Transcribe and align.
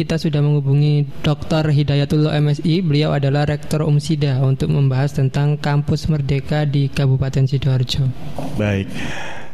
kita 0.00 0.16
sudah 0.16 0.40
menghubungi 0.40 1.04
Dr. 1.20 1.68
Hidayatullah 1.68 2.40
MSI. 2.40 2.80
Beliau 2.80 3.12
adalah 3.12 3.44
Rektor 3.44 3.84
Umsida 3.84 4.40
untuk 4.40 4.72
membahas 4.72 5.12
tentang 5.12 5.60
Kampus 5.60 6.08
Merdeka 6.08 6.64
di 6.64 6.88
Kabupaten 6.88 7.44
Sidoarjo. 7.44 8.08
Baik. 8.56 8.88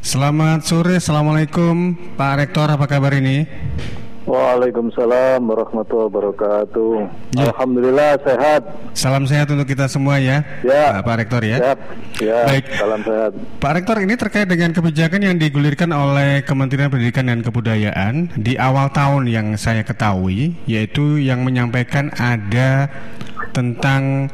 Selamat 0.07 0.63
sore, 0.63 1.03
Assalamualaikum 1.03 1.99
Pak 2.15 2.33
Rektor, 2.39 2.71
apa 2.71 2.87
kabar 2.87 3.19
ini? 3.19 3.43
Waalaikumsalam 4.27 5.39
warahmatullahi 5.39 6.11
wabarakatuh. 6.11 6.91
Ya. 7.39 7.47
Alhamdulillah 7.47 8.19
sehat. 8.27 8.63
Salam 8.91 9.23
sehat 9.23 9.47
untuk 9.55 9.71
kita 9.71 9.87
semua 9.87 10.19
ya, 10.19 10.43
ya. 10.67 10.99
Pak 10.99 11.15
Rektor 11.23 11.47
ya. 11.47 11.63
Sehat. 11.63 11.79
Ya. 12.19 12.43
Baik. 12.43 12.67
Salam 12.75 13.07
sehat. 13.07 13.39
Pak 13.63 13.73
Rektor 13.79 14.03
ini 14.03 14.19
terkait 14.19 14.51
dengan 14.51 14.75
kebijakan 14.75 15.31
yang 15.31 15.39
digulirkan 15.39 15.95
oleh 15.95 16.43
Kementerian 16.43 16.91
Pendidikan 16.91 17.31
dan 17.31 17.47
Kebudayaan 17.47 18.35
di 18.35 18.59
awal 18.59 18.91
tahun 18.91 19.31
yang 19.31 19.55
saya 19.55 19.87
ketahui, 19.87 20.59
yaitu 20.67 21.23
yang 21.23 21.47
menyampaikan 21.47 22.11
ada 22.19 22.91
tentang 23.55 24.27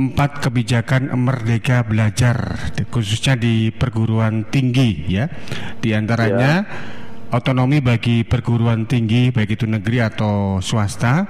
empat 0.00 0.48
kebijakan 0.48 1.12
merdeka 1.12 1.84
belajar 1.84 2.56
khususnya 2.88 3.36
di 3.36 3.68
perguruan 3.68 4.48
tinggi 4.48 5.12
ya. 5.12 5.28
Di 5.76 5.92
antaranya 5.92 6.64
ya 6.64 7.06
otonomi 7.28 7.84
bagi 7.84 8.24
perguruan 8.24 8.88
tinggi 8.88 9.28
baik 9.28 9.60
itu 9.60 9.64
negeri 9.68 10.04
atau 10.04 10.58
swasta. 10.64 11.28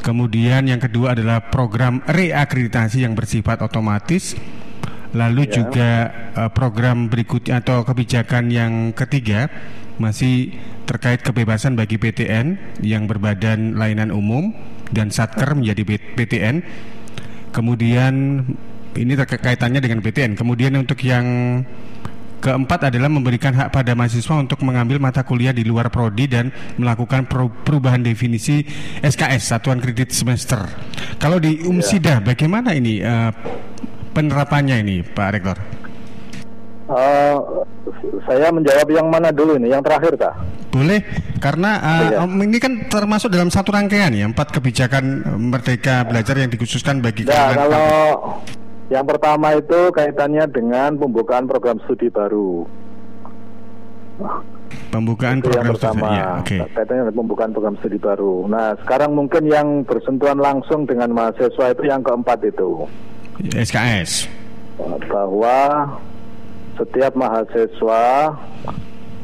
Kemudian 0.00 0.64
yang 0.64 0.80
kedua 0.80 1.12
adalah 1.12 1.52
program 1.52 2.00
reakreditasi 2.08 3.04
yang 3.04 3.12
bersifat 3.12 3.60
otomatis. 3.60 4.32
Lalu 5.12 5.50
ya. 5.50 5.52
juga 5.60 5.90
uh, 6.38 6.50
program 6.54 7.10
berikutnya 7.10 7.60
atau 7.60 7.82
kebijakan 7.82 8.48
yang 8.48 8.72
ketiga 8.94 9.50
masih 10.00 10.56
terkait 10.88 11.20
kebebasan 11.20 11.76
bagi 11.76 12.00
PTN 12.00 12.80
yang 12.80 13.04
berbadan 13.04 13.76
layanan 13.76 14.08
umum 14.14 14.56
dan 14.88 15.12
satker 15.12 15.52
menjadi 15.52 15.98
PTN. 16.16 16.56
Kemudian 17.52 18.14
ini 18.96 19.12
terkaitannya 19.14 19.84
dengan 19.84 20.00
PTN. 20.00 20.34
Kemudian 20.38 20.78
untuk 20.80 20.98
yang 21.04 21.26
Keempat 22.40 22.88
adalah 22.88 23.12
memberikan 23.12 23.52
hak 23.52 23.68
pada 23.68 23.92
mahasiswa 23.92 24.32
untuk 24.40 24.64
mengambil 24.64 24.96
mata 24.96 25.20
kuliah 25.20 25.52
di 25.52 25.60
luar 25.60 25.92
prodi 25.92 26.24
dan 26.24 26.48
melakukan 26.80 27.28
perubahan 27.60 28.00
definisi 28.00 28.64
SKS 29.04 29.52
Satuan 29.52 29.76
Kredit 29.76 30.08
Semester. 30.08 30.64
Kalau 31.20 31.36
di 31.36 31.60
Umsida, 31.68 32.24
ya. 32.24 32.32
bagaimana 32.32 32.72
ini 32.72 33.04
uh, 33.04 33.28
penerapannya 34.16 34.80
ini, 34.80 35.04
Pak 35.04 35.28
Rektor? 35.36 35.58
Uh, 36.88 37.62
saya 38.24 38.48
menjawab 38.48 38.88
yang 38.88 39.12
mana 39.12 39.28
dulu 39.28 39.60
ini, 39.60 39.76
yang 39.76 39.84
terakhir 39.84 40.16
kah? 40.16 40.34
Boleh, 40.72 41.04
karena 41.44 41.76
uh, 41.76 42.24
ya. 42.24 42.24
ini 42.24 42.56
kan 42.56 42.88
termasuk 42.88 43.28
dalam 43.28 43.52
satu 43.52 43.68
rangkaian 43.68 44.16
ya, 44.16 44.24
empat 44.24 44.48
kebijakan 44.48 45.28
Merdeka 45.36 46.08
Belajar 46.08 46.40
yang 46.40 46.48
dikhususkan 46.48 47.04
bagi 47.04 47.28
ya, 47.28 47.52
kalau 47.52 47.84
yang 48.90 49.06
pertama 49.06 49.54
itu 49.54 49.94
kaitannya 49.94 50.44
dengan 50.50 50.98
pembukaan 50.98 51.46
program 51.46 51.78
studi 51.86 52.10
baru. 52.10 52.66
Pembukaan 54.90 55.38
itu 55.38 55.46
program 55.46 55.62
yang 55.62 55.74
pertama, 55.78 55.94
studi, 56.02 56.18
ya, 56.18 56.28
okay. 56.42 56.60
kaitannya 56.74 57.02
dengan 57.06 57.16
pembukaan 57.22 57.50
program 57.54 57.76
studi 57.78 57.98
baru. 58.02 58.34
Nah, 58.50 58.74
sekarang 58.82 59.14
mungkin 59.14 59.46
yang 59.46 59.68
bersentuhan 59.86 60.42
langsung 60.42 60.90
dengan 60.90 61.14
mahasiswa 61.14 61.70
itu 61.70 61.82
yang 61.86 62.02
keempat 62.02 62.42
itu. 62.42 62.90
SKS. 63.54 64.26
Bahwa 65.06 65.58
setiap 66.74 67.14
mahasiswa 67.14 68.34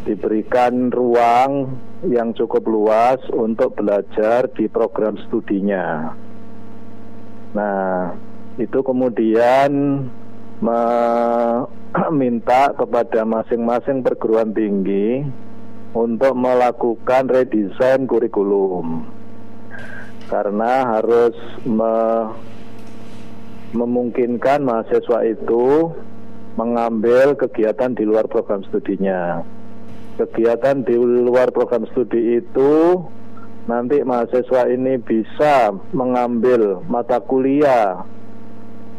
diberikan 0.07 0.95
ruang 0.95 1.75
yang 2.07 2.31
cukup 2.39 2.63
luas 2.71 3.19
untuk 3.35 3.75
belajar 3.75 4.47
di 4.55 4.71
program 4.71 5.19
studinya. 5.27 6.15
Nah, 7.57 8.15
itu 8.57 8.81
kemudian 8.81 10.01
meminta 10.65 12.73
kepada 12.73 13.29
masing-masing 13.29 14.01
perguruan 14.01 14.57
tinggi 14.57 15.21
untuk 15.93 16.33
melakukan 16.33 17.29
redesign 17.29 18.09
kurikulum 18.09 19.05
karena 20.27 20.97
harus 20.97 21.37
me 21.63 21.95
memungkinkan 23.77 24.65
mahasiswa 24.65 25.21
itu 25.29 25.93
mengambil 26.57 27.37
kegiatan 27.37 27.93
di 27.93 28.09
luar 28.09 28.25
program 28.25 28.65
studinya. 28.65 29.45
Kegiatan 30.17 30.81
di 30.81 30.97
luar 30.97 31.53
program 31.53 31.85
studi 31.93 32.41
itu 32.41 33.05
nanti 33.69 34.01
mahasiswa 34.01 34.65
ini 34.73 34.97
bisa 34.97 35.77
mengambil 35.93 36.81
mata 36.89 37.21
kuliah 37.21 38.16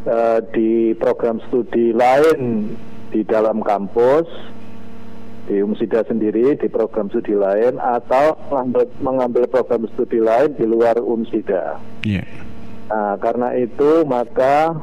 uh, 0.08 0.40
di 0.56 0.96
program 0.96 1.38
studi 1.46 1.92
lain 1.92 2.72
di 3.12 3.20
dalam 3.24 3.60
kampus 3.60 4.26
di 5.48 5.64
Umsida 5.64 6.04
sendiri 6.04 6.60
di 6.60 6.68
program 6.68 7.08
studi 7.08 7.32
lain 7.32 7.80
atau 7.80 8.36
mengambil, 8.52 8.84
mengambil 9.00 9.44
program 9.48 9.88
studi 9.96 10.20
lain 10.20 10.52
di 10.56 10.68
luar 10.68 11.00
Umsida. 11.00 11.80
Yeah. 12.04 12.28
Nah, 12.88 13.16
karena 13.20 13.56
itu 13.56 14.04
maka 14.04 14.76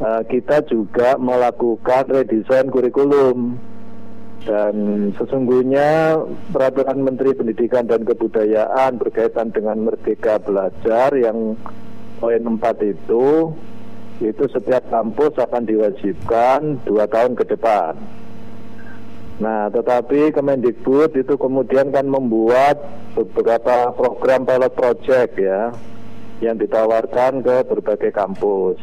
uh, 0.00 0.22
kita 0.28 0.64
juga 0.68 1.16
melakukan 1.16 2.12
redesign 2.12 2.68
kurikulum 2.68 3.56
dan 4.44 4.76
sesungguhnya 5.16 6.22
peraturan 6.54 7.02
Menteri 7.02 7.34
Pendidikan 7.34 7.88
dan 7.88 8.06
Kebudayaan 8.06 9.00
berkaitan 9.00 9.50
dengan 9.50 9.90
Merdeka 9.90 10.38
Belajar 10.38 11.10
yang 11.18 11.58
poin 12.22 12.40
4 12.40 12.62
itu 12.84 13.52
itu 14.20 14.44
setiap 14.48 14.88
kampus 14.88 15.36
akan 15.36 15.68
diwajibkan 15.68 16.80
dua 16.88 17.04
tahun 17.04 17.36
ke 17.36 17.44
depan. 17.52 17.92
Nah, 19.36 19.68
tetapi 19.68 20.32
Kemendikbud 20.32 21.12
itu 21.12 21.36
kemudian 21.36 21.92
kan 21.92 22.08
membuat 22.08 22.80
beberapa 23.12 23.92
program 23.92 24.48
pilot 24.48 24.72
project 24.72 25.36
ya 25.36 25.76
yang 26.40 26.56
ditawarkan 26.56 27.44
ke 27.44 27.68
berbagai 27.68 28.16
kampus. 28.16 28.80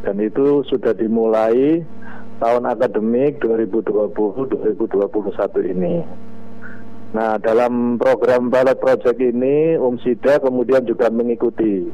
Dan 0.00 0.16
itu 0.24 0.64
sudah 0.64 0.96
dimulai 0.96 1.84
tahun 2.40 2.64
akademik 2.72 3.44
2020-2021 3.44 5.76
ini. 5.76 6.00
Nah, 7.12 7.36
dalam 7.36 8.00
program 8.00 8.48
pilot 8.48 8.80
project 8.80 9.20
ini 9.20 9.76
Umsida 9.76 10.40
kemudian 10.40 10.88
juga 10.88 11.12
mengikuti 11.12 11.84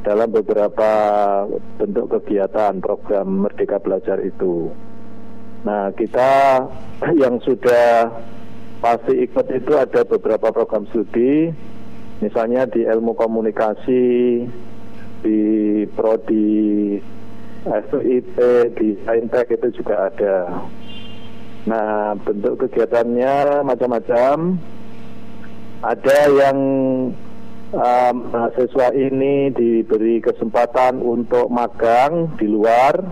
dalam 0.00 0.32
beberapa 0.32 0.90
bentuk 1.76 2.20
kegiatan 2.20 2.80
program 2.80 3.44
Merdeka 3.44 3.76
Belajar 3.80 4.20
itu. 4.24 4.72
Nah, 5.64 5.92
kita 5.92 6.64
yang 7.22 7.36
sudah 7.44 8.08
pasti 8.80 9.12
ikut 9.28 9.46
itu 9.52 9.72
ada 9.76 10.00
beberapa 10.08 10.48
program 10.48 10.88
studi, 10.88 11.52
misalnya 12.24 12.64
di 12.64 12.88
ilmu 12.88 13.12
komunikasi, 13.12 14.04
di 15.20 15.40
prodi 15.92 16.96
FIP, 17.68 18.36
di 18.80 18.88
Saintek 19.04 19.52
itu 19.52 19.84
juga 19.84 20.08
ada. 20.08 20.64
Nah, 21.68 22.16
bentuk 22.24 22.64
kegiatannya 22.64 23.60
macam-macam. 23.68 24.56
Ada 25.80 26.18
yang 26.28 26.58
um, 27.74 28.14
mahasiswa 28.30 28.88
ini 28.94 29.50
diberi 29.54 30.18
kesempatan 30.22 31.02
untuk 31.02 31.50
magang 31.50 32.34
di 32.38 32.46
luar 32.50 33.02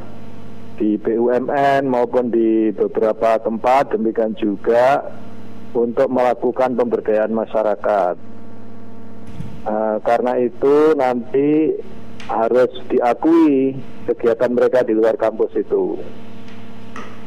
di 0.79 0.95
BUMN 0.95 1.91
maupun 1.91 2.31
di 2.31 2.71
beberapa 2.71 3.43
tempat 3.43 3.99
demikian 3.99 4.39
juga 4.39 5.03
untuk 5.75 6.07
melakukan 6.07 6.79
pemberdayaan 6.79 7.35
masyarakat. 7.35 8.15
Uh, 9.67 9.99
karena 10.07 10.39
itu 10.39 10.95
nanti 10.95 11.75
harus 12.31 12.71
diakui 12.87 13.75
kegiatan 14.07 14.55
mereka 14.55 14.87
di 14.87 14.95
luar 14.95 15.19
kampus 15.19 15.51
itu. 15.59 15.99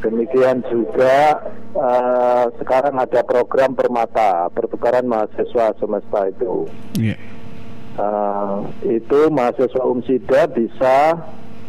Demikian 0.01 0.65
juga 0.65 1.45
uh, 1.77 2.50
sekarang 2.57 2.98
ada 2.98 3.21
program 3.21 3.77
permata 3.77 4.50
pertukaran 4.50 5.06
mahasiswa 5.06 5.77
semesta 5.77 6.25
itu. 6.25 6.65
Yeah. 6.98 7.21
Uh, 8.01 8.65
itu 8.81 9.30
mahasiswa 9.30 9.83
Umsida 9.86 10.50
bisa 10.50 11.21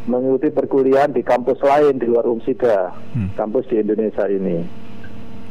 mengikuti 0.09 0.49
perkuliahan 0.49 1.13
di 1.13 1.21
kampus 1.21 1.61
lain 1.61 2.01
di 2.01 2.09
luar 2.09 2.25
Umsida, 2.25 2.97
hmm. 3.13 3.37
kampus 3.37 3.69
di 3.69 3.85
Indonesia 3.85 4.25
ini. 4.25 4.65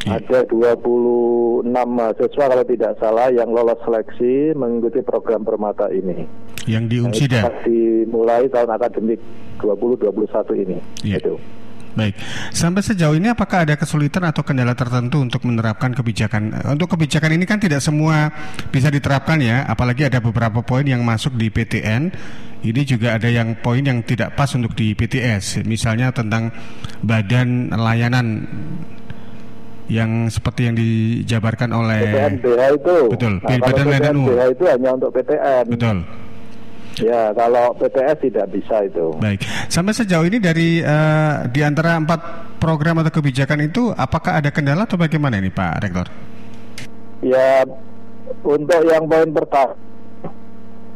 Yeah. 0.01 0.17
Ada 0.17 0.49
26 0.49 1.69
mahasiswa 1.69 2.45
kalau 2.49 2.65
tidak 2.65 2.97
salah 2.97 3.29
yang 3.29 3.53
lolos 3.53 3.77
seleksi 3.85 4.57
mengikuti 4.57 5.05
program 5.05 5.45
permata 5.45 5.85
ini. 5.93 6.25
Yang 6.65 6.83
di 6.89 6.97
Umsida. 6.97 7.45
Nah, 7.45 7.53
dimulai 7.61 8.49
tahun 8.49 8.73
akademik 8.73 9.21
2021 9.61 10.65
ini. 10.65 10.77
Yeah. 11.05 11.21
Itu. 11.21 11.37
Baik, 11.91 12.15
sampai 12.55 12.79
sejauh 12.79 13.19
ini 13.19 13.27
apakah 13.27 13.67
ada 13.67 13.75
kesulitan 13.75 14.23
atau 14.23 14.47
kendala 14.47 14.71
tertentu 14.71 15.19
untuk 15.19 15.43
menerapkan 15.43 15.91
kebijakan? 15.91 16.63
Untuk 16.71 16.95
kebijakan 16.95 17.35
ini 17.35 17.43
kan 17.43 17.59
tidak 17.59 17.83
semua 17.83 18.31
bisa 18.71 18.87
diterapkan 18.87 19.43
ya, 19.43 19.67
apalagi 19.67 20.07
ada 20.07 20.23
beberapa 20.23 20.63
poin 20.63 20.87
yang 20.87 21.03
masuk 21.03 21.35
di 21.35 21.51
PTN. 21.51 22.11
Ini 22.61 22.81
juga 22.85 23.17
ada 23.17 23.25
yang 23.25 23.57
poin 23.59 23.81
yang 23.81 24.05
tidak 24.05 24.37
pas 24.37 24.47
untuk 24.55 24.71
di 24.77 24.93
PTS, 24.93 25.65
misalnya 25.65 26.13
tentang 26.13 26.53
badan 27.01 27.73
layanan 27.73 28.45
yang 29.91 30.31
seperti 30.31 30.71
yang 30.71 30.75
dijabarkan 30.79 31.75
oleh 31.75 31.99
PTN 32.07 32.33
BH 32.39 32.61
itu. 32.79 32.97
Betul, 33.11 33.33
nah, 33.43 33.57
badan 33.59 33.85
layanan 33.91 34.15
itu 34.47 34.63
hanya 34.63 34.89
untuk 34.95 35.09
PTN. 35.11 35.63
Betul. 35.67 35.97
Ya, 36.99 37.31
kalau 37.31 37.71
PTS 37.79 38.19
tidak 38.19 38.51
bisa 38.51 38.83
itu. 38.83 39.15
Baik. 39.15 39.47
Sampai 39.71 39.95
sejauh 39.95 40.27
ini 40.27 40.43
dari 40.43 40.83
uh, 40.83 41.47
di 41.47 41.63
antara 41.63 41.95
empat 41.95 42.51
program 42.59 42.99
atau 42.99 43.15
kebijakan 43.15 43.63
itu, 43.63 43.95
apakah 43.95 44.43
ada 44.43 44.51
kendala 44.51 44.83
atau 44.83 44.99
bagaimana 44.99 45.39
ini, 45.39 45.47
Pak 45.47 45.71
Rektor? 45.79 46.07
Ya, 47.23 47.63
untuk 48.43 48.81
yang 48.83 49.07
poin 49.07 49.31
pertama 49.31 49.79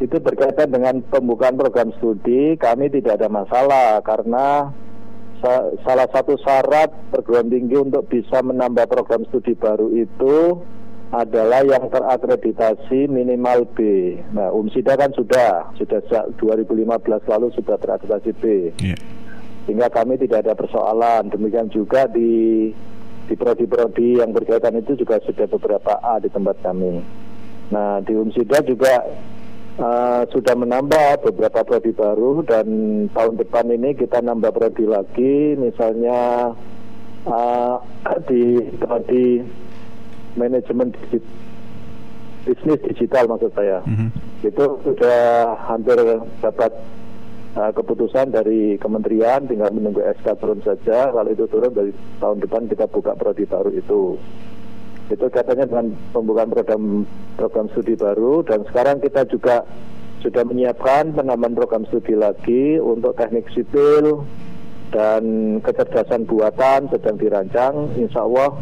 itu 0.03 0.19
berkaitan 0.19 0.67
dengan 0.75 0.99
pembukaan 1.07 1.55
program 1.55 1.95
studi, 1.95 2.59
kami 2.59 2.91
tidak 2.91 3.23
ada 3.23 3.31
masalah 3.31 4.03
karena 4.03 4.75
sa 5.39 5.71
salah 5.87 6.07
satu 6.11 6.35
syarat 6.43 6.91
perguruan 7.11 7.47
tinggi 7.47 7.75
untuk 7.79 8.03
bisa 8.07 8.43
menambah 8.43 8.87
program 8.91 9.23
studi 9.31 9.55
baru 9.55 9.91
itu 9.95 10.59
adalah 11.15 11.63
yang 11.63 11.87
terakreditasi 11.87 13.07
minimal 13.07 13.63
B. 13.71 13.79
Nah, 14.35 14.51
UMSIDA 14.51 14.99
kan 14.99 15.15
sudah, 15.15 15.71
sudah 15.79 16.03
sejak 16.11 16.35
2015 16.43 17.31
lalu 17.31 17.47
sudah 17.55 17.79
terakreditasi 17.79 18.31
B. 18.35 18.43
Yeah. 18.83 18.99
Sehingga 19.63 19.87
kami 19.87 20.19
tidak 20.19 20.43
ada 20.43 20.53
persoalan. 20.53 21.31
Demikian 21.31 21.71
juga 21.71 22.05
di 22.11 22.69
di 23.25 23.33
prodi-prodi 23.33 24.21
yang 24.21 24.29
berkaitan 24.35 24.77
itu 24.77 24.93
juga 25.01 25.17
sudah 25.25 25.49
beberapa 25.49 25.97
A 26.03 26.21
di 26.21 26.29
tempat 26.29 26.61
kami. 26.61 27.01
Nah, 27.73 27.97
di 28.05 28.13
UMSIDA 28.13 28.61
juga 28.61 29.01
uh, 29.81 30.21
sudah 30.29 30.53
menambah 30.53 31.25
beberapa 31.25 31.65
prodi 31.65 31.89
baru 31.89 32.45
dan 32.45 32.67
tahun 33.09 33.41
depan 33.41 33.65
ini 33.73 33.97
kita 33.97 34.21
nambah 34.21 34.53
prodi 34.53 34.85
lagi, 34.85 35.57
misalnya 35.57 36.53
uh, 37.25 37.81
di 38.29 38.61
prodi 38.77 39.41
manajemen 40.35 40.91
digital, 40.91 41.31
bisnis 42.45 42.79
digital 42.85 43.25
maksud 43.27 43.51
saya. 43.57 43.81
Mm-hmm. 43.83 44.09
Itu 44.45 44.79
sudah 44.85 45.19
hampir 45.65 45.97
dapat 46.39 46.71
uh, 47.57 47.71
keputusan 47.73 48.29
dari 48.29 48.77
kementerian, 48.77 49.49
tinggal 49.49 49.73
menunggu 49.73 50.05
SK 50.21 50.37
turun 50.37 50.61
saja. 50.61 51.09
Kalau 51.09 51.29
itu 51.31 51.49
turun 51.49 51.73
dari 51.73 51.91
tahun 52.21 52.37
depan 52.43 52.69
kita 52.69 52.85
buka 52.91 53.17
prodi 53.17 53.49
baru 53.49 53.73
itu. 53.73 54.19
Itu 55.05 55.25
katanya 55.29 55.69
dengan 55.69 55.93
pembukaan 56.13 56.49
program 56.49 57.05
program 57.37 57.69
studi 57.73 57.93
baru 57.93 58.41
dan 58.41 58.65
sekarang 58.65 58.97
kita 59.05 59.25
juga 59.29 59.61
sudah 60.25 60.41
menyiapkan 60.41 61.13
penambahan 61.13 61.53
program 61.53 61.85
studi 61.85 62.17
lagi 62.17 62.81
untuk 62.81 63.13
teknik 63.13 63.45
sipil 63.53 64.25
dan 64.89 65.23
kecerdasan 65.61 66.25
buatan 66.25 66.89
sedang 66.89 67.21
dirancang. 67.21 67.93
Insya 68.01 68.25
Allah 68.25 68.57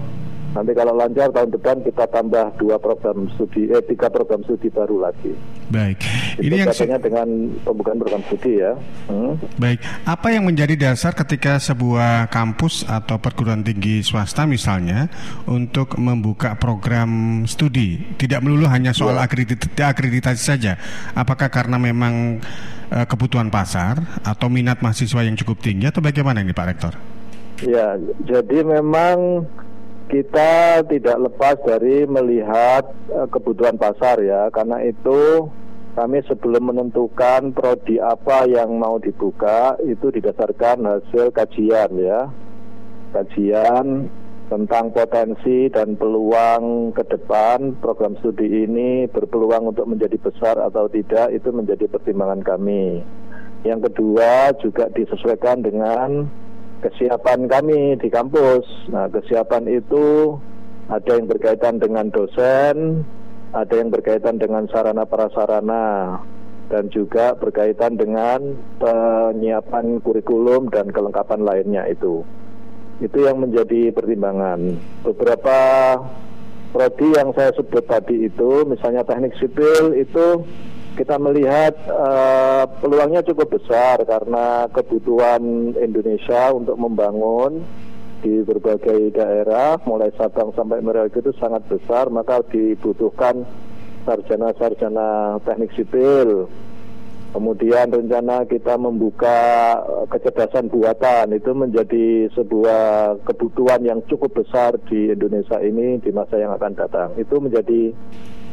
Nanti 0.54 0.72
kalau 0.78 0.94
lancar 0.94 1.34
tahun 1.34 1.50
depan 1.50 1.82
kita 1.82 2.06
tambah 2.14 2.46
dua 2.62 2.78
program 2.78 3.26
studi, 3.34 3.74
eh 3.74 3.82
tiga 3.90 4.06
program 4.14 4.46
studi 4.46 4.70
baru 4.70 5.02
lagi. 5.02 5.34
Baik. 5.74 5.98
Itu 6.38 6.46
Ini 6.46 6.56
yang 6.62 6.70
katanya 6.70 6.98
dengan 7.02 7.28
pembukaan 7.66 7.98
program 7.98 8.22
studi 8.30 8.62
ya. 8.62 8.78
Hmm. 9.10 9.34
Baik. 9.58 9.82
Apa 10.06 10.30
yang 10.30 10.46
menjadi 10.46 10.78
dasar 10.78 11.18
ketika 11.18 11.58
sebuah 11.58 12.30
kampus 12.30 12.86
atau 12.86 13.18
perguruan 13.18 13.66
tinggi 13.66 14.06
swasta 14.06 14.46
misalnya 14.46 15.10
untuk 15.50 15.98
membuka 15.98 16.54
program 16.62 17.44
studi, 17.50 18.14
tidak 18.22 18.46
melulu 18.46 18.70
hanya 18.70 18.94
soal 18.94 19.18
ya. 19.18 19.26
akreditasi 19.90 20.44
saja. 20.44 20.78
Apakah 21.18 21.50
karena 21.50 21.82
memang 21.82 22.38
uh, 22.94 23.06
kebutuhan 23.10 23.50
pasar 23.50 24.06
atau 24.22 24.54
minat 24.54 24.86
mahasiswa 24.86 25.26
yang 25.26 25.34
cukup 25.34 25.66
tinggi 25.66 25.90
atau 25.90 26.06
bagaimana 26.06 26.46
ini 26.46 26.54
Pak 26.54 26.68
Rektor? 26.70 26.94
Ya, 27.66 27.96
jadi 28.28 28.62
memang 28.62 29.48
kita 30.12 30.84
tidak 30.88 31.18
lepas 31.30 31.56
dari 31.64 32.04
melihat 32.08 32.92
uh, 33.12 33.28
kebutuhan 33.32 33.80
pasar 33.80 34.20
ya 34.20 34.52
karena 34.52 34.84
itu 34.84 35.48
kami 35.94 36.26
sebelum 36.26 36.74
menentukan 36.74 37.54
prodi 37.54 38.02
apa 38.02 38.50
yang 38.50 38.82
mau 38.82 38.98
dibuka 38.98 39.78
itu 39.86 40.10
didasarkan 40.10 40.82
hasil 40.84 41.30
kajian 41.30 41.92
ya 42.02 42.34
kajian 43.14 44.10
tentang 44.52 44.92
potensi 44.92 45.72
dan 45.72 45.96
peluang 45.96 46.92
ke 46.92 47.02
depan 47.10 47.74
program 47.80 48.14
studi 48.20 48.66
ini 48.68 49.10
berpeluang 49.10 49.72
untuk 49.74 49.90
menjadi 49.90 50.20
besar 50.20 50.60
atau 50.60 50.86
tidak 50.92 51.32
itu 51.32 51.50
menjadi 51.50 51.90
pertimbangan 51.90 52.44
kami. 52.46 53.02
Yang 53.64 53.90
kedua 53.90 54.52
juga 54.60 54.92
disesuaikan 54.92 55.64
dengan 55.64 56.28
kesiapan 56.84 57.48
kami 57.48 57.96
di 57.96 58.12
kampus. 58.12 58.68
Nah, 58.92 59.08
kesiapan 59.08 59.72
itu 59.72 60.36
ada 60.92 61.16
yang 61.16 61.32
berkaitan 61.32 61.80
dengan 61.80 62.12
dosen, 62.12 63.08
ada 63.56 63.74
yang 63.74 63.88
berkaitan 63.88 64.36
dengan 64.36 64.68
sarana 64.68 65.08
prasarana, 65.08 66.20
dan 66.68 66.92
juga 66.92 67.40
berkaitan 67.40 67.96
dengan 67.96 68.60
penyiapan 68.84 70.04
kurikulum 70.04 70.68
dan 70.68 70.92
kelengkapan 70.92 71.48
lainnya 71.48 71.88
itu. 71.88 72.28
Itu 73.00 73.24
yang 73.24 73.40
menjadi 73.40 73.96
pertimbangan. 73.96 74.76
Beberapa 75.08 75.58
prodi 76.76 77.08
yang 77.16 77.32
saya 77.32 77.56
sebut 77.56 77.88
tadi 77.88 78.28
itu, 78.28 78.68
misalnya 78.68 79.08
teknik 79.08 79.38
sipil 79.40 79.96
itu 79.96 80.44
kita 80.94 81.18
melihat 81.18 81.74
uh, 81.90 82.70
peluangnya 82.78 83.26
cukup 83.26 83.58
besar 83.58 84.06
karena 84.06 84.70
kebutuhan 84.70 85.74
Indonesia 85.74 86.54
untuk 86.54 86.78
membangun 86.78 87.66
di 88.22 88.40
berbagai 88.46 89.12
daerah 89.12 89.82
mulai 89.84 90.14
Sabang 90.16 90.56
sampai 90.56 90.80
Merauke 90.80 91.20
itu 91.20 91.34
sangat 91.36 91.66
besar 91.68 92.08
maka 92.08 92.40
dibutuhkan 92.48 93.44
sarjana-sarjana 94.08 95.42
teknik 95.44 95.76
sipil 95.76 96.48
kemudian 97.34 97.90
rencana 97.90 98.46
kita 98.46 98.78
membuka 98.78 99.74
eh, 99.82 100.06
kecerdasan 100.14 100.70
buatan 100.70 101.34
itu 101.34 101.52
menjadi 101.52 102.30
sebuah 102.38 103.18
kebutuhan 103.26 103.82
yang 103.82 104.00
cukup 104.06 104.46
besar 104.46 104.78
di 104.88 105.10
Indonesia 105.10 105.58
ini 105.60 105.98
di 105.98 106.14
masa 106.14 106.38
yang 106.38 106.54
akan 106.54 106.74
datang 106.78 107.10
itu 107.18 107.36
menjadi 107.42 107.92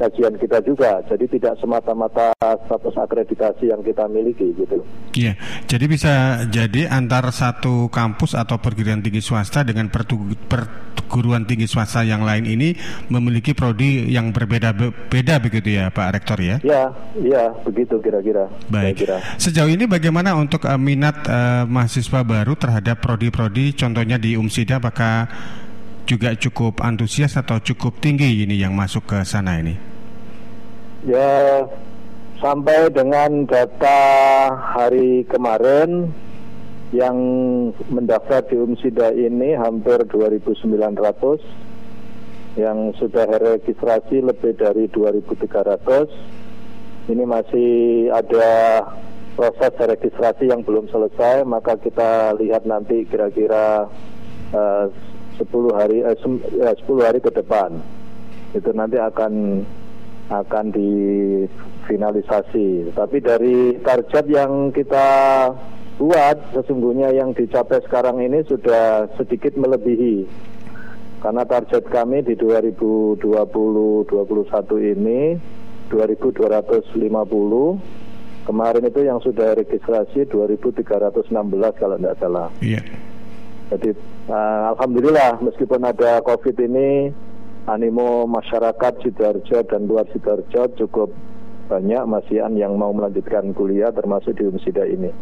kajian 0.00 0.34
kita 0.40 0.64
juga. 0.64 1.04
Jadi 1.04 1.28
tidak 1.36 1.60
semata-mata 1.60 2.32
status 2.40 2.96
akreditasi 2.96 3.68
yang 3.68 3.84
kita 3.84 4.08
miliki 4.08 4.56
gitu. 4.56 4.80
Iya, 5.12 5.36
jadi 5.68 5.84
bisa 5.84 6.12
jadi 6.48 6.88
antar 6.88 7.28
satu 7.28 7.92
kampus 7.92 8.32
atau 8.32 8.56
perguruan 8.56 9.04
tinggi 9.04 9.20
swasta 9.20 9.60
dengan 9.60 9.92
perguruan 9.92 11.44
tinggi 11.44 11.68
swasta 11.68 12.00
yang 12.00 12.24
lain 12.24 12.48
ini 12.48 12.72
memiliki 13.12 13.52
prodi 13.52 14.08
yang 14.08 14.32
berbeda-beda 14.32 15.34
begitu 15.42 15.76
ya 15.76 15.92
Pak 15.92 16.08
Rektor 16.16 16.38
ya? 16.40 16.56
Iya, 16.64 16.82
iya 17.20 17.44
begitu 17.60 18.00
kira-kira. 18.00 18.48
Baik. 18.70 19.02
Kira. 19.02 19.18
Sejauh 19.36 19.66
ini 19.66 19.90
bagaimana 19.90 20.38
untuk 20.38 20.64
uh, 20.64 20.78
minat 20.78 21.26
uh, 21.26 21.66
mahasiswa 21.66 22.22
baru 22.22 22.54
terhadap 22.54 23.02
prodi-prodi 23.02 23.74
contohnya 23.74 24.16
di 24.16 24.38
UMSIDA 24.38 24.78
apakah 24.78 25.26
juga 26.06 26.34
cukup 26.38 26.82
antusias 26.82 27.38
atau 27.38 27.58
cukup 27.58 27.98
tinggi 27.98 28.46
ini 28.46 28.54
yang 28.58 28.74
masuk 28.74 29.06
ke 29.10 29.24
sana 29.26 29.58
ini? 29.58 29.74
Ya 31.06 31.66
sampai 32.40 32.88
dengan 32.90 33.44
data 33.44 33.98
hari 34.74 35.28
kemarin 35.28 36.10
yang 36.90 37.14
mendaftar 37.86 38.42
di 38.50 38.58
Umsida 38.58 39.14
ini 39.14 39.54
hampir 39.54 40.02
2.900 40.10 42.58
yang 42.58 42.90
sudah 42.98 43.30
registrasi 43.30 44.26
lebih 44.26 44.58
dari 44.58 44.90
2.300 44.90 46.39
ini 47.08 47.24
masih 47.24 47.70
ada 48.12 48.84
proses 49.38 49.72
registrasi 49.78 50.52
yang 50.52 50.60
belum 50.60 50.90
selesai 50.92 51.48
maka 51.48 51.80
kita 51.80 52.36
lihat 52.36 52.68
nanti 52.68 53.08
kira-kira 53.08 53.88
uh, 54.52 54.84
10 55.40 55.48
hari 55.72 56.04
eh, 56.04 56.16
10 56.20 56.60
ya, 56.60 56.76
hari 57.08 57.24
ke 57.24 57.32
depan 57.32 57.80
itu 58.52 58.68
nanti 58.74 58.98
akan 58.98 59.62
akan 60.30 60.70
difinalisasi. 60.70 62.94
Tapi 62.94 63.18
dari 63.18 63.74
target 63.82 64.30
yang 64.30 64.70
kita 64.70 65.02
buat 65.98 66.54
sesungguhnya 66.54 67.10
yang 67.12 67.34
dicapai 67.34 67.82
sekarang 67.84 68.22
ini 68.22 68.46
sudah 68.46 69.10
sedikit 69.18 69.58
melebihi. 69.58 70.24
Karena 71.20 71.44
target 71.44 71.84
kami 71.92 72.24
di 72.24 72.32
2020-2021 72.40 74.96
ini 74.96 75.36
2250 75.90 78.00
Kemarin 78.50 78.88
itu 78.88 79.00
yang 79.04 79.20
sudah 79.20 79.54
registrasi 79.54 80.26
2316 80.26 81.30
kalau 81.78 81.96
tidak 82.00 82.16
salah. 82.18 82.48
Iya. 82.58 82.82
Jadi 83.70 83.94
uh, 84.26 84.74
alhamdulillah 84.74 85.38
meskipun 85.44 85.86
ada 85.86 86.18
Covid 86.24 86.56
ini 86.58 87.14
animo 87.70 88.26
masyarakat 88.26 89.06
Sidoarjo 89.06 89.62
dan 89.68 89.86
luar 89.86 90.08
Sidoarjo 90.10 90.66
cukup 90.82 91.14
banyak 91.70 92.02
masihan 92.10 92.50
yang 92.58 92.74
mau 92.74 92.90
melanjutkan 92.90 93.54
kuliah 93.54 93.94
termasuk 93.94 94.34
di 94.34 94.50
Umsida 94.50 94.82
ini. 94.82 95.14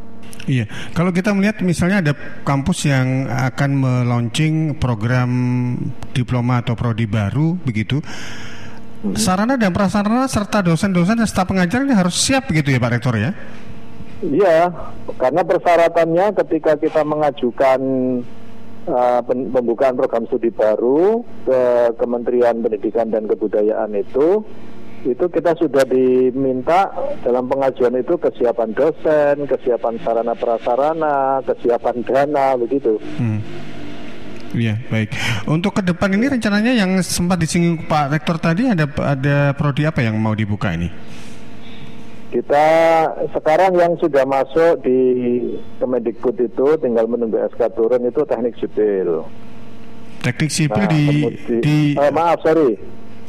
Iya, 0.49 0.65
kalau 0.97 1.13
kita 1.13 1.37
melihat 1.37 1.61
misalnya 1.61 2.01
ada 2.01 2.17
kampus 2.49 2.89
yang 2.89 3.29
akan 3.29 3.85
melaunching 3.85 4.81
program 4.81 5.29
diploma 6.17 6.65
atau 6.65 6.73
prodi 6.73 7.05
baru 7.05 7.61
begitu. 7.61 8.01
Hmm. 8.99 9.15
Sarana 9.15 9.55
dan 9.55 9.71
prasarana 9.71 10.27
serta 10.27 10.59
dosen-dosen 10.59 11.23
dan 11.23 11.29
staf 11.31 11.47
pengajar 11.47 11.87
ini 11.87 11.95
harus 11.95 12.19
siap 12.19 12.51
begitu 12.51 12.75
ya 12.75 12.83
Pak 12.83 12.93
Rektor 12.99 13.15
ya? 13.15 13.31
Iya, 14.19 14.75
karena 15.15 15.47
persyaratannya 15.47 16.35
ketika 16.43 16.75
kita 16.75 17.07
mengajukan 17.07 17.81
uh, 18.91 19.21
pembukaan 19.29 19.95
program 19.95 20.27
studi 20.27 20.51
baru 20.51 21.23
ke 21.47 21.95
Kementerian 21.95 22.59
Pendidikan 22.59 23.15
dan 23.15 23.31
Kebudayaan 23.31 23.95
itu 23.95 24.43
itu 25.07 25.25
kita 25.31 25.55
sudah 25.55 25.87
diminta 25.87 26.91
dalam 27.23 27.47
pengajuan 27.47 27.95
itu 28.03 28.19
kesiapan 28.19 28.75
dosen, 28.75 29.47
kesiapan 29.47 29.95
sarana 30.03 30.35
prasarana, 30.35 31.39
kesiapan 31.47 32.03
dana 32.03 32.59
begitu. 32.59 32.99
Hmm. 33.15 33.39
Iya 34.57 34.81
baik. 34.89 35.13
Untuk 35.45 35.77
ke 35.77 35.83
depan 35.85 36.09
ini 36.17 36.33
rencananya 36.33 36.73
yang 36.73 36.97
sempat 37.05 37.37
disinggung 37.37 37.85
Pak 37.85 38.17
Rektor 38.17 38.41
tadi 38.41 38.69
ada 38.69 38.89
ada 39.05 39.53
prodi 39.53 39.85
apa 39.85 40.01
yang 40.01 40.17
mau 40.17 40.33
dibuka 40.33 40.73
ini? 40.73 40.89
Kita 42.29 42.67
sekarang 43.33 43.73
yang 43.77 43.97
sudah 43.97 44.25
masuk 44.29 44.85
di 44.85 45.01
Kemendikbud 45.81 46.37
itu 46.37 46.67
tinggal 46.81 47.09
menunggu 47.09 47.41
SK 47.57 47.73
turun 47.73 48.05
itu 48.05 48.21
teknik 48.25 48.57
sipil. 48.61 49.25
Teknik 50.21 50.51
sipil 50.53 50.85
nah, 50.85 50.93
di, 50.93 51.05
di 51.61 51.77
eh, 51.97 52.13
maaf 52.13 52.41
sorry 52.45 52.77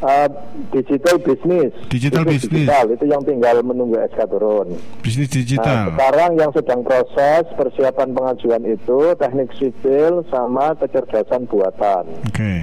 uh, 0.03 0.29
digital 0.71 1.17
bisnis. 1.19 1.71
Digital 1.91 2.23
bisnis. 2.25 2.67
Digital 2.67 2.85
itu 2.91 3.05
yang 3.07 3.21
tinggal 3.23 3.55
menunggu 3.63 3.99
SK 4.11 4.19
turun. 4.31 4.67
Bisnis 5.03 5.29
digital. 5.31 5.91
Nah, 5.91 5.95
sekarang 5.95 6.31
yang 6.39 6.51
sedang 6.55 6.81
proses 6.83 7.43
persiapan 7.55 8.15
pengajuan 8.15 8.63
itu 8.65 8.99
teknik 9.19 9.49
sipil 9.55 10.23
sama 10.31 10.75
kecerdasan 10.79 11.47
buatan. 11.47 12.05
Oke. 12.27 12.35
Okay. 12.35 12.59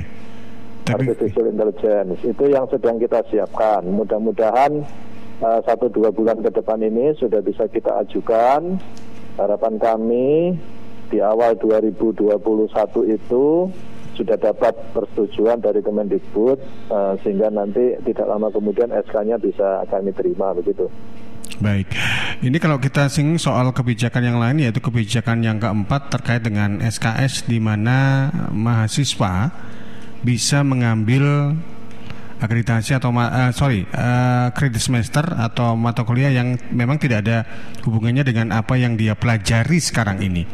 Artificial 0.86 1.50
intelligence 1.50 2.22
itu 2.22 2.44
yang 2.46 2.70
sedang 2.70 3.02
kita 3.02 3.18
siapkan. 3.26 3.82
Mudah-mudahan 3.90 4.86
uh, 5.42 5.60
satu 5.66 5.90
dua 5.90 6.14
bulan 6.14 6.38
ke 6.38 6.50
depan 6.54 6.78
ini 6.78 7.10
sudah 7.18 7.42
bisa 7.42 7.66
kita 7.66 8.06
ajukan. 8.06 8.78
Harapan 9.36 9.74
kami 9.76 10.56
di 11.10 11.18
awal 11.20 11.58
2021 11.58 12.38
itu 13.14 13.68
sudah 14.16 14.40
dapat 14.40 14.72
persetujuan 14.96 15.60
dari 15.60 15.84
Kemendikbud 15.84 16.58
uh, 16.90 17.14
sehingga 17.20 17.52
nanti 17.52 18.00
tidak 18.08 18.26
lama 18.26 18.48
kemudian 18.48 18.90
SK-nya 18.90 19.36
bisa 19.36 19.84
kami 19.92 20.10
terima 20.16 20.56
begitu. 20.56 20.88
Baik, 21.56 21.88
ini 22.44 22.60
kalau 22.60 22.76
kita 22.76 23.08
singgung 23.08 23.40
soal 23.40 23.72
kebijakan 23.72 24.28
yang 24.28 24.36
lain 24.36 24.60
yaitu 24.60 24.82
kebijakan 24.82 25.40
yang 25.40 25.56
keempat 25.56 26.12
terkait 26.12 26.44
dengan 26.44 26.84
SKS 26.84 27.48
di 27.48 27.56
mana 27.56 28.28
mahasiswa 28.52 29.54
bisa 30.20 30.60
mengambil 30.60 31.56
akreditasi 32.36 32.92
atau 32.96 33.08
uh, 33.12 33.50
sorry 33.56 33.88
uh, 33.96 34.52
kredit 34.52 34.80
semester 34.80 35.24
atau 35.24 35.72
mata 35.72 36.04
kuliah 36.04 36.28
yang 36.28 36.60
memang 36.68 37.00
tidak 37.00 37.24
ada 37.24 37.48
hubungannya 37.84 38.22
dengan 38.26 38.52
apa 38.52 38.76
yang 38.76 38.94
dia 38.94 39.16
pelajari 39.16 39.80
sekarang 39.80 40.20
ini. 40.20 40.44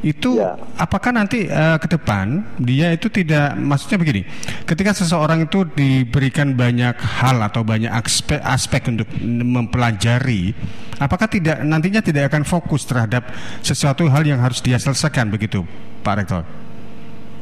Itu 0.00 0.40
ya. 0.40 0.56
apakah 0.80 1.12
nanti 1.12 1.44
uh, 1.48 1.76
ke 1.76 1.88
depan 1.92 2.56
dia 2.56 2.92
itu 2.94 3.12
tidak 3.12 3.56
maksudnya 3.56 4.00
begini, 4.00 4.22
ketika 4.64 4.96
seseorang 4.96 5.44
itu 5.44 5.68
diberikan 5.68 6.56
banyak 6.56 6.96
hal 6.96 7.40
atau 7.44 7.60
banyak 7.64 7.92
aspek 7.92 8.40
aspek 8.40 8.88
untuk 8.88 9.08
mempelajari, 9.20 10.56
apakah 10.96 11.28
tidak 11.28 11.60
nantinya 11.60 12.00
tidak 12.00 12.32
akan 12.32 12.48
fokus 12.48 12.88
terhadap 12.88 13.28
sesuatu 13.60 14.08
hal 14.08 14.24
yang 14.24 14.40
harus 14.40 14.64
dia 14.64 14.80
selesaikan 14.80 15.28
begitu, 15.28 15.64
Pak 16.00 16.14
Rektor? 16.16 16.44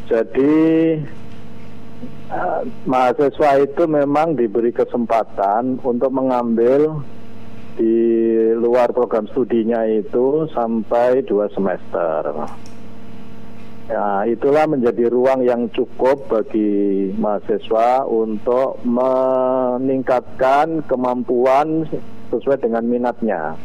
Jadi 0.09 0.57
mahasiswa 2.85 3.65
itu 3.65 3.83
memang 3.89 4.37
diberi 4.37 4.73
kesempatan 4.73 5.81
untuk 5.81 6.13
mengambil 6.13 7.01
di 7.79 7.95
luar 8.59 8.91
program 8.91 9.31
studinya 9.31 9.87
itu 9.87 10.51
sampai 10.53 11.23
dua 11.25 11.49
semester. 11.55 12.35
Ya, 13.89 14.29
itulah 14.29 14.69
menjadi 14.69 15.09
ruang 15.09 15.49
yang 15.49 15.73
cukup 15.73 16.29
bagi 16.29 17.09
mahasiswa 17.17 18.05
untuk 18.05 18.85
meningkatkan 18.85 20.85
kemampuan 20.85 21.89
sesuai 22.29 22.61
dengan 22.61 22.85
minatnya. 22.85 23.57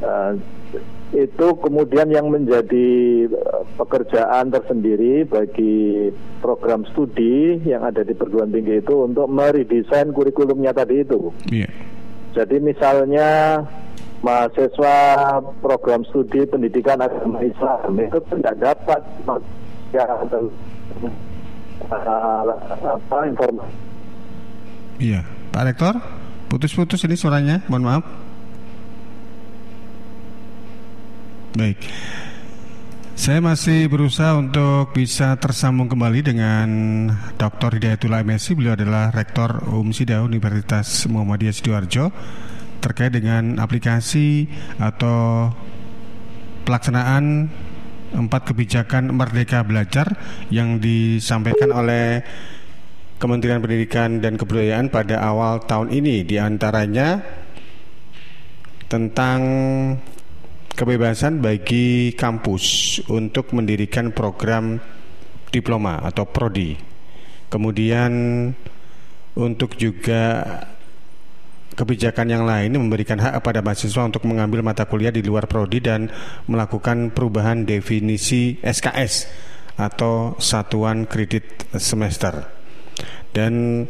Uh, 0.00 0.40
itu 1.14 1.46
kemudian 1.62 2.10
yang 2.10 2.26
menjadi 2.26 2.88
eh, 3.30 3.62
pekerjaan 3.78 4.50
tersendiri 4.50 5.22
bagi 5.22 6.10
program 6.42 6.82
studi 6.90 7.62
yang 7.62 7.86
ada 7.86 8.02
di 8.02 8.10
perguruan 8.10 8.50
tinggi 8.50 8.82
itu 8.82 9.06
untuk 9.06 9.30
meredesain 9.30 10.10
kurikulumnya 10.10 10.74
tadi 10.74 11.06
itu. 11.06 11.30
Yeah. 11.50 11.70
Jadi 12.34 12.58
misalnya 12.58 13.62
mahasiswa 14.20 14.96
program 15.62 16.02
studi 16.10 16.42
pendidikan 16.44 16.98
agama 16.98 17.40
Islam 17.46 17.94
itu 18.02 18.18
tidak 18.34 18.54
dapat 18.58 19.00
ya 19.94 20.04
apa 22.82 23.16
informasi. 23.30 23.74
Iya, 24.96 25.20
Pak 25.52 25.64
Rektor, 25.68 25.94
putus-putus 26.48 27.04
ini 27.04 27.14
suaranya, 27.20 27.60
mohon 27.68 27.84
maaf. 27.84 28.25
Baik. 31.56 31.80
Saya 33.16 33.40
masih 33.40 33.88
berusaha 33.88 34.36
untuk 34.36 34.92
bisa 34.92 35.40
tersambung 35.40 35.88
kembali 35.88 36.20
dengan 36.20 36.68
Dr. 37.40 37.80
Hidayatullah 37.80 38.20
MSI. 38.28 38.52
Beliau 38.52 38.76
adalah 38.76 39.08
Rektor 39.08 39.64
UMSIDA 39.64 40.20
Universitas 40.20 41.08
Muhammadiyah 41.08 41.56
Sidoarjo 41.56 42.12
terkait 42.84 43.08
dengan 43.16 43.56
aplikasi 43.56 44.52
atau 44.76 45.48
pelaksanaan 46.68 47.48
empat 48.12 48.52
kebijakan 48.52 49.16
Merdeka 49.16 49.64
Belajar 49.64 50.12
yang 50.52 50.76
disampaikan 50.76 51.72
oleh 51.72 52.20
Kementerian 53.16 53.64
Pendidikan 53.64 54.20
dan 54.20 54.36
Kebudayaan 54.36 54.92
pada 54.92 55.24
awal 55.24 55.64
tahun 55.64 55.88
ini 55.88 56.20
di 56.20 56.36
antaranya 56.36 57.24
tentang 58.92 59.40
kebebasan 60.76 61.40
bagi 61.40 62.12
kampus 62.12 63.00
untuk 63.08 63.56
mendirikan 63.56 64.12
program 64.12 64.76
diploma 65.48 66.04
atau 66.04 66.28
prodi. 66.28 66.76
Kemudian 67.48 68.12
untuk 69.40 69.80
juga 69.80 70.44
kebijakan 71.76 72.28
yang 72.28 72.44
lain 72.44 72.76
memberikan 72.76 73.16
hak 73.16 73.40
kepada 73.40 73.64
mahasiswa 73.64 74.04
untuk 74.04 74.28
mengambil 74.28 74.60
mata 74.60 74.84
kuliah 74.84 75.12
di 75.12 75.24
luar 75.24 75.48
prodi 75.48 75.80
dan 75.80 76.12
melakukan 76.44 77.08
perubahan 77.12 77.64
definisi 77.64 78.60
SKS 78.60 79.28
atau 79.80 80.36
satuan 80.36 81.08
kredit 81.08 81.72
semester. 81.76 82.52
Dan 83.32 83.84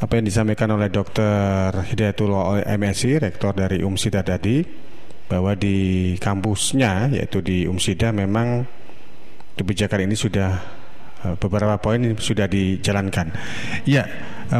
apa 0.00 0.12
yang 0.16 0.28
disampaikan 0.28 0.68
oleh 0.76 0.92
Dr. 0.92 1.72
Hidayatullah 1.88 2.68
MSI, 2.68 3.20
rektor 3.20 3.56
dari 3.56 3.80
UMSITA 3.80 4.20
tadi, 4.20 4.60
bahwa 5.26 5.56
di 5.56 6.14
kampusnya 6.18 7.12
yaitu 7.12 7.40
di 7.40 7.64
Umsida 7.64 8.10
memang 8.10 8.64
kebijakan 9.56 10.08
ini 10.08 10.16
sudah 10.16 10.50
eh, 11.24 11.34
beberapa 11.36 11.76
poin 11.80 12.00
sudah 12.18 12.46
dijalankan. 12.48 13.32
Ya, 13.88 14.08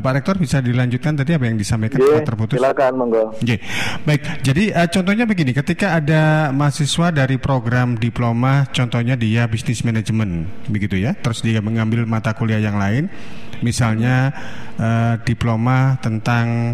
Pak 0.00 0.12
Rektor 0.16 0.40
bisa 0.40 0.64
dilanjutkan 0.64 1.12
tadi 1.20 1.36
apa 1.36 1.44
yang 1.44 1.60
disampaikan 1.60 2.00
Pak 2.00 2.24
terputus? 2.24 2.56
Silakan, 2.56 2.92
monggo. 2.96 3.36
Oke, 3.36 3.60
baik. 4.08 4.40
Jadi 4.40 4.72
uh, 4.72 4.88
contohnya 4.88 5.28
begini, 5.28 5.52
ketika 5.52 6.00
ada 6.00 6.48
mahasiswa 6.48 7.12
dari 7.12 7.36
program 7.36 8.00
diploma, 8.00 8.64
contohnya 8.72 9.20
dia 9.20 9.44
bisnis 9.44 9.84
manajemen, 9.84 10.48
begitu 10.72 10.96
ya, 10.96 11.12
terus 11.12 11.44
dia 11.44 11.60
mengambil 11.60 12.08
mata 12.08 12.32
kuliah 12.32 12.64
yang 12.64 12.80
lain, 12.80 13.12
misalnya 13.60 14.32
uh, 14.80 15.20
diploma 15.20 16.00
tentang 16.00 16.72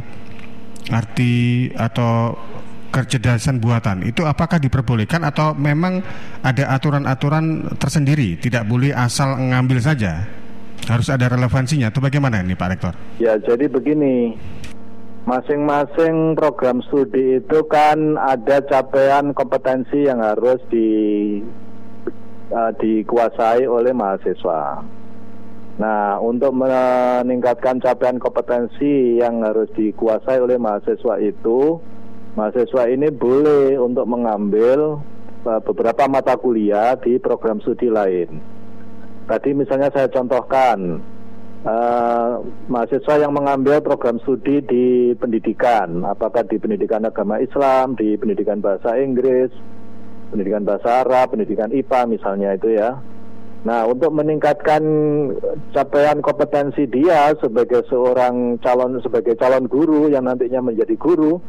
arti 0.95 1.69
atau 1.75 2.39
kecerdasan 2.89 3.61
buatan 3.61 4.05
itu 4.05 4.25
apakah 4.25 4.57
diperbolehkan 4.57 5.25
atau 5.25 5.53
memang 5.53 6.01
ada 6.41 6.73
aturan-aturan 6.73 7.77
tersendiri 7.77 8.41
tidak 8.41 8.65
boleh 8.65 8.97
asal 8.97 9.37
ngambil 9.37 9.79
saja 9.81 10.25
harus 10.89 11.13
ada 11.13 11.29
relevansinya 11.29 11.93
atau 11.93 12.01
bagaimana 12.01 12.41
ini 12.41 12.57
Pak 12.57 12.69
Rektor? 12.73 12.95
Ya 13.21 13.37
jadi 13.37 13.69
begini 13.69 14.39
masing-masing 15.29 16.33
program 16.33 16.81
studi 16.89 17.45
itu 17.45 17.59
kan 17.69 18.17
ada 18.17 18.65
capaian 18.65 19.37
kompetensi 19.37 20.09
yang 20.09 20.25
harus 20.25 20.57
di 20.73 20.89
uh, 22.49 22.73
dikuasai 22.81 23.69
oleh 23.69 23.93
mahasiswa. 23.93 24.81
Nah, 25.79 26.19
untuk 26.19 26.59
meningkatkan 26.59 27.79
capaian 27.79 28.19
kompetensi 28.19 29.23
yang 29.23 29.47
harus 29.47 29.71
dikuasai 29.79 30.43
oleh 30.43 30.59
mahasiswa 30.59 31.23
itu, 31.23 31.79
mahasiswa 32.39 32.87
ini 32.87 33.11
boleh 33.11 33.75
untuk 33.83 34.07
mengambil 34.07 35.03
uh, 35.43 35.61
beberapa 35.67 36.07
mata 36.07 36.39
kuliah 36.39 36.95
di 36.95 37.19
program 37.19 37.59
studi 37.59 37.91
lain. 37.91 38.39
Tadi 39.27 39.51
misalnya 39.59 39.91
saya 39.91 40.07
contohkan 40.07 41.03
uh, 41.67 42.39
mahasiswa 42.71 43.15
yang 43.19 43.35
mengambil 43.35 43.83
program 43.83 44.23
studi 44.23 44.63
di 44.63 45.19
pendidikan, 45.19 46.07
apakah 46.07 46.47
di 46.47 46.63
pendidikan 46.63 47.03
agama 47.03 47.43
Islam, 47.43 47.99
di 47.99 48.15
pendidikan 48.15 48.63
bahasa 48.63 48.95
Inggris, 49.03 49.51
pendidikan 50.31 50.63
bahasa 50.63 51.03
Arab, 51.03 51.35
pendidikan 51.35 51.75
IPA 51.75 52.01
misalnya 52.07 52.55
itu 52.55 52.79
ya 52.79 53.03
Nah, 53.67 53.91
untuk 53.91 54.15
meningkatkan 54.15 54.83
capaian 55.75 56.23
kompetensi 56.23 56.87
dia 56.87 57.35
sebagai 57.43 57.83
seorang 57.91 58.55
calon 58.63 59.03
sebagai 59.03 59.35
calon 59.35 59.67
guru 59.67 60.07
yang 60.07 60.31
nantinya 60.31 60.63
menjadi 60.63 60.95
guru, 60.95 61.43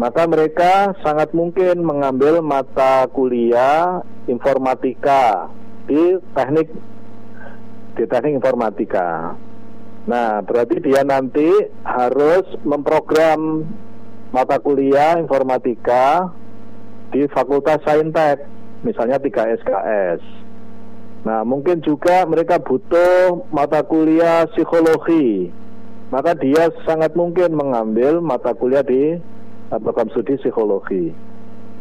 maka 0.00 0.24
mereka 0.24 0.96
sangat 1.04 1.36
mungkin 1.36 1.84
mengambil 1.84 2.40
mata 2.40 3.04
kuliah 3.12 4.00
informatika 4.24 5.52
di 5.84 6.16
teknik 6.32 6.72
di 7.92 8.04
teknik 8.08 8.40
informatika. 8.40 9.36
Nah, 10.08 10.42
berarti 10.42 10.82
dia 10.82 11.04
nanti 11.04 11.46
harus 11.84 12.48
memprogram 12.64 13.68
mata 14.32 14.56
kuliah 14.58 15.20
informatika 15.20 16.32
di 17.12 17.28
Fakultas 17.28 17.84
Saintek, 17.84 18.42
misalnya 18.82 19.20
3 19.20 19.54
SKS. 19.60 20.22
Nah, 21.22 21.46
mungkin 21.46 21.84
juga 21.84 22.26
mereka 22.26 22.58
butuh 22.58 23.46
mata 23.54 23.84
kuliah 23.86 24.48
psikologi. 24.50 25.52
Maka 26.10 26.34
dia 26.34 26.72
sangat 26.82 27.14
mungkin 27.14 27.54
mengambil 27.54 28.18
mata 28.18 28.56
kuliah 28.56 28.82
di 28.82 29.20
program 29.80 30.08
studi 30.12 30.36
psikologi. 30.36 31.14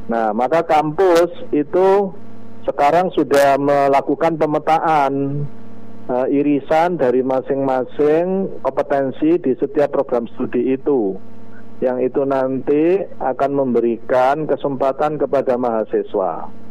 Nah, 0.08 0.32
maka 0.32 0.64
kampus 0.64 1.32
itu 1.52 2.12
sekarang 2.64 3.10
sudah 3.12 3.58
melakukan 3.58 4.38
pemetaan 4.38 5.44
uh, 6.08 6.28
irisan 6.30 7.00
dari 7.00 7.26
masing-masing 7.26 8.48
kompetensi 8.62 9.40
di 9.42 9.52
setiap 9.58 9.96
program 9.96 10.30
studi 10.36 10.76
itu. 10.76 11.18
Yang 11.82 12.14
itu 12.14 12.22
nanti 12.30 12.84
akan 13.18 13.52
memberikan 13.58 14.46
kesempatan 14.46 15.18
kepada 15.18 15.58
mahasiswa 15.58 16.62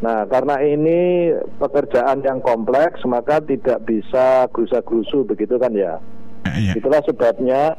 Nah, 0.00 0.24
karena 0.32 0.56
ini 0.64 1.28
pekerjaan 1.60 2.24
yang 2.24 2.40
kompleks, 2.40 3.04
maka 3.04 3.36
tidak 3.44 3.84
bisa 3.84 4.48
gerusa-gerusu 4.48 5.28
begitu 5.28 5.60
kan 5.60 5.76
ya. 5.76 6.00
ya. 6.56 6.72
Itulah 6.72 7.04
sebabnya 7.04 7.76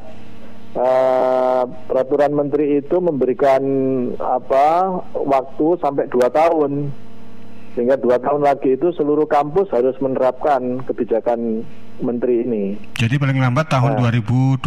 uh, 0.75 1.63
peraturan 1.87 2.31
menteri 2.35 2.79
itu 2.79 2.99
memberikan 2.99 3.63
apa 4.19 4.99
waktu 5.15 5.79
sampai 5.79 6.07
dua 6.07 6.31
tahun, 6.31 6.91
sehingga 7.75 7.95
dua 7.99 8.19
tahun 8.19 8.43
lagi 8.43 8.75
itu 8.75 8.91
seluruh 8.95 9.27
kampus 9.27 9.71
harus 9.71 9.95
menerapkan 10.03 10.83
kebijakan 10.87 11.63
menteri 12.03 12.43
ini. 12.43 12.75
Jadi 12.99 13.15
paling 13.15 13.39
lambat 13.39 13.71
tahun 13.71 13.99
nah, 13.99 14.11
2022. 14.11 14.61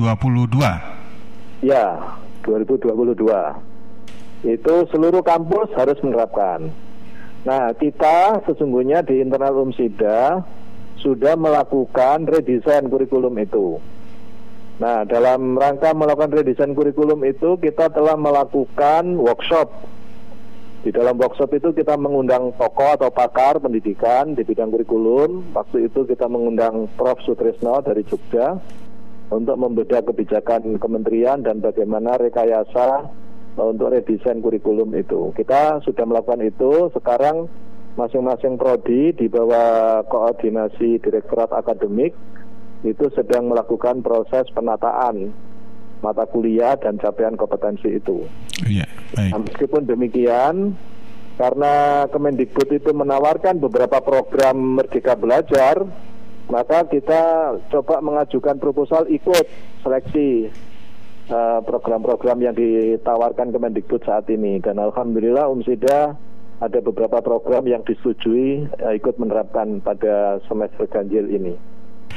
Ya, 1.64 2.00
2022. 2.44 3.16
Itu 4.44 4.74
seluruh 4.92 5.24
kampus 5.24 5.72
harus 5.72 5.96
menerapkan. 6.04 6.68
Nah, 7.44 7.72
kita 7.76 8.40
sesungguhnya 8.48 9.04
di 9.04 9.20
internal 9.20 9.52
UMSIDA 9.64 10.44
sudah 11.00 11.36
melakukan 11.36 12.24
redesain 12.24 12.88
kurikulum 12.88 13.36
itu. 13.36 13.76
Nah, 14.74 15.06
dalam 15.06 15.54
rangka 15.54 15.94
melakukan 15.94 16.34
redesain 16.34 16.74
kurikulum 16.74 17.22
itu 17.22 17.54
kita 17.62 17.94
telah 17.94 18.18
melakukan 18.18 19.14
workshop. 19.22 19.70
Di 20.82 20.90
dalam 20.90 21.14
workshop 21.16 21.54
itu 21.54 21.70
kita 21.72 21.94
mengundang 21.96 22.52
tokoh 22.58 22.98
atau 22.98 23.08
pakar 23.08 23.62
pendidikan 23.62 24.34
di 24.34 24.42
bidang 24.42 24.74
kurikulum. 24.74 25.54
Waktu 25.54 25.88
itu 25.88 26.04
kita 26.04 26.26
mengundang 26.26 26.90
Prof. 26.98 27.22
Sutrisno 27.22 27.80
dari 27.80 28.02
Jogja 28.04 28.58
untuk 29.32 29.56
membedah 29.56 30.04
kebijakan 30.04 30.76
kementerian 30.76 31.40
dan 31.40 31.62
bagaimana 31.62 32.20
rekayasa 32.20 33.08
untuk 33.54 33.94
redesain 33.94 34.42
kurikulum 34.42 34.90
itu. 34.98 35.30
Kita 35.38 35.80
sudah 35.86 36.04
melakukan 36.04 36.42
itu, 36.42 36.90
sekarang 36.92 37.46
masing-masing 37.94 38.58
prodi 38.58 39.14
di 39.14 39.30
bawah 39.30 40.02
koordinasi 40.10 40.98
Direktorat 40.98 41.54
Akademik 41.54 42.12
itu 42.84 43.08
sedang 43.16 43.48
melakukan 43.48 44.04
proses 44.04 44.44
penataan 44.52 45.32
mata 46.04 46.28
kuliah 46.28 46.76
dan 46.76 47.00
capaian 47.00 47.32
kompetensi 47.32 47.88
itu. 47.96 48.28
Iya, 48.68 48.84
baik. 49.16 49.32
Nah, 49.32 49.40
meskipun 49.40 49.82
demikian, 49.88 50.76
karena 51.40 52.04
Kemendikbud 52.12 52.68
itu 52.76 52.92
menawarkan 52.92 53.56
beberapa 53.56 54.04
program 54.04 54.76
Merdeka 54.76 55.16
Belajar, 55.16 55.80
maka 56.52 56.84
kita 56.92 57.56
coba 57.72 58.04
mengajukan 58.04 58.60
proposal 58.60 59.08
ikut 59.08 59.48
seleksi 59.80 60.52
Eh, 61.24 61.60
program-program 61.64 62.36
uh, 62.36 62.44
yang 62.44 62.52
ditawarkan 62.52 63.48
Kemendikbud 63.48 64.04
saat 64.04 64.28
ini 64.28 64.60
dan 64.60 64.76
alhamdulillah 64.76 65.48
Umsida 65.48 66.20
ada 66.60 66.78
beberapa 66.84 67.24
program 67.24 67.64
yang 67.64 67.80
disetujui 67.80 68.68
uh, 68.68 68.92
ikut 68.92 69.16
menerapkan 69.16 69.80
pada 69.80 70.36
semester 70.44 70.84
ganjil 70.84 71.24
ini. 71.32 71.56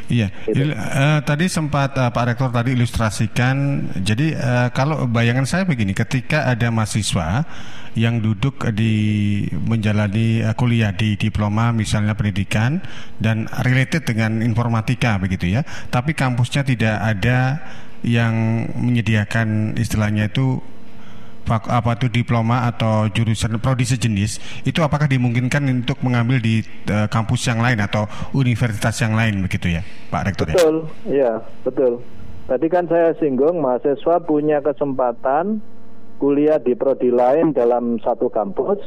Iya, 0.08 0.32
Il, 0.48 0.72
uh, 0.72 1.20
tadi 1.26 1.52
sempat 1.52 1.98
uh, 2.00 2.14
Pak 2.14 2.24
Rektor 2.32 2.50
tadi 2.54 2.78
ilustrasikan. 2.78 3.88
Jadi 4.00 4.32
uh, 4.38 4.72
kalau 4.72 5.04
bayangan 5.10 5.44
saya 5.44 5.64
begini, 5.68 5.92
ketika 5.92 6.48
ada 6.48 6.72
mahasiswa 6.72 7.44
yang 7.98 8.22
duduk 8.22 8.62
di 8.72 9.44
menjalani 9.52 10.46
uh, 10.46 10.56
kuliah 10.56 10.96
di 10.96 11.20
diploma 11.20 11.76
misalnya 11.76 12.16
pendidikan 12.16 12.80
dan 13.20 13.52
related 13.68 14.08
dengan 14.08 14.40
informatika 14.40 15.20
begitu 15.20 15.60
ya, 15.60 15.68
tapi 15.92 16.16
kampusnya 16.16 16.64
tidak 16.64 16.96
ada 17.04 17.60
yang 18.06 18.64
menyediakan 18.80 19.76
istilahnya 19.76 20.30
itu 20.30 20.62
apa 21.48 21.96
itu 21.96 22.08
diploma 22.12 22.68
atau 22.68 23.08
jurusan 23.10 23.58
prodi 23.64 23.88
sejenis 23.88 24.64
itu 24.68 24.80
apakah 24.84 25.08
dimungkinkan 25.08 25.64
untuk 25.72 26.04
mengambil 26.04 26.44
di 26.44 26.62
uh, 26.92 27.08
kampus 27.08 27.48
yang 27.48 27.64
lain 27.64 27.80
atau 27.80 28.06
universitas 28.36 29.00
yang 29.00 29.16
lain 29.16 29.42
begitu 29.44 29.80
ya 29.80 29.82
Pak 30.12 30.22
Rektor 30.28 30.46
betul, 30.52 30.54
ya? 30.54 30.60
Betul, 30.60 30.76
ya 31.10 31.32
betul. 31.64 31.94
Tadi 32.48 32.68
kan 32.72 32.88
saya 32.88 33.12
singgung 33.20 33.60
mahasiswa 33.60 34.24
punya 34.24 34.64
kesempatan 34.64 35.60
kuliah 36.18 36.64
di 36.64 36.74
prodi 36.80 37.12
lain 37.12 37.52
dalam 37.52 38.00
satu 38.00 38.32
kampus 38.32 38.80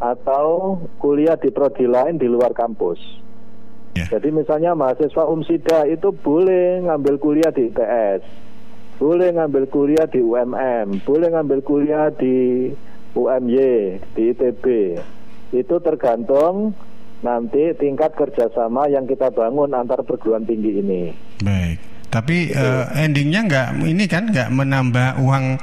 atau 0.00 0.78
kuliah 1.02 1.36
di 1.36 1.52
prodi 1.52 1.84
lain 1.84 2.16
di 2.16 2.26
luar 2.30 2.54
kampus. 2.54 2.98
Yeah. 3.98 4.08
Jadi 4.14 4.30
misalnya 4.30 4.78
mahasiswa 4.78 5.26
UMSIDA 5.26 5.90
itu 5.90 6.14
boleh 6.14 6.86
ngambil 6.86 7.18
kuliah 7.18 7.50
di 7.50 7.66
ITS, 7.68 8.22
boleh 8.98 9.30
ngambil 9.30 9.64
kuliah 9.70 10.06
di 10.10 10.18
UMM, 10.18 11.06
boleh 11.06 11.28
ngambil 11.30 11.58
kuliah 11.62 12.10
di 12.10 12.68
UMY, 13.14 14.02
di 14.12 14.22
ITB. 14.34 14.64
Itu 15.54 15.80
tergantung 15.80 16.74
nanti 17.22 17.74
tingkat 17.78 18.14
kerjasama 18.14 18.86
yang 18.90 19.06
kita 19.06 19.30
bangun 19.30 19.74
antar 19.74 20.02
perguruan 20.02 20.46
tinggi 20.46 20.82
ini. 20.82 21.02
Baik. 21.42 21.78
Tapi 22.08 22.56
uh, 22.56 22.88
endingnya 22.96 23.44
nggak 23.44 23.68
ini 23.84 24.04
kan 24.08 24.32
nggak 24.32 24.48
menambah 24.48 25.20
uang 25.20 25.60